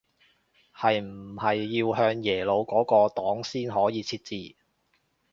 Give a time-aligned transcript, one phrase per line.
[0.75, 4.55] 係唔係要向耶魯嗰個檔先可以設置